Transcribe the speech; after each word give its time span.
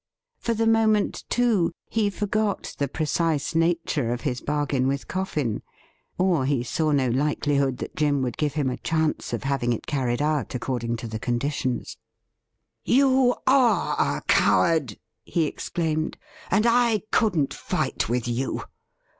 For 0.39 0.55
the 0.55 0.65
moment, 0.65 1.25
too, 1.29 1.71
he 1.87 2.09
forgot 2.09 2.73
the 2.79 2.87
precise 2.87 3.53
nature 3.53 4.11
of 4.11 4.21
his 4.21 4.41
bargain 4.41 4.87
with 4.87 5.07
Coffin; 5.07 5.61
or 6.17 6.47
he 6.47 6.63
saw 6.63 6.91
no 6.91 7.07
likelihood 7.09 7.77
that 7.77 7.95
Jim 7.95 8.23
would 8.23 8.35
give 8.35 8.55
him 8.55 8.71
a 8.71 8.77
chance 8.77 9.31
of 9.31 9.43
having 9.43 9.73
it 9.73 9.85
carried 9.85 10.19
out 10.19 10.55
according 10.55 10.95
to 10.95 11.07
the 11.07 11.19
conditions. 11.19 11.97
A 12.87 12.89
LEAP 12.89 12.95
IN 12.95 12.95
THE 12.95 13.03
DARK 13.05 13.43
305' 13.45 13.45
You 13.45 13.55
are 13.55 14.17
a 14.17 14.21
cowaxd,' 14.23 14.97
he 15.23 15.45
exclaimed,' 15.45 16.17
and 16.49 16.65
I 16.65 17.03
couldn't 17.11 17.53
fight 17.53 18.09
with 18.09 18.27
you! 18.27 18.63